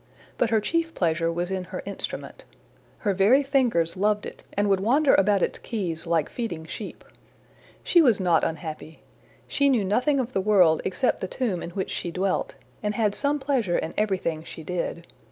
But 0.39 0.49
her 0.49 0.59
chief 0.59 0.95
pleasure 0.95 1.31
was 1.31 1.51
in 1.51 1.65
her 1.65 1.83
instrument. 1.85 2.43
Her 3.05 3.13
very 3.13 3.43
fingers 3.43 3.95
loved 3.95 4.25
it 4.25 4.41
and 4.57 4.67
would 4.67 4.79
wander 4.79 5.13
about 5.13 5.43
its 5.43 5.59
keys 5.59 6.07
like 6.07 6.27
feeding 6.27 6.65
sheep. 6.65 7.03
She 7.83 8.01
was 8.01 8.19
not 8.19 8.43
unhappy. 8.43 9.03
She 9.47 9.69
knew 9.69 9.85
nothing 9.85 10.19
of 10.19 10.33
the 10.33 10.41
world 10.41 10.81
except 10.85 11.19
the 11.21 11.27
tomb 11.27 11.61
in 11.61 11.69
which 11.69 11.91
she 11.91 12.09
dwelt, 12.09 12.55
and 12.81 12.95
had 12.95 13.13
some 13.13 13.37
pleasure 13.37 13.77
in 13.77 13.93
everything 13.95 14.43
she 14.43 14.63
did. 14.63 15.05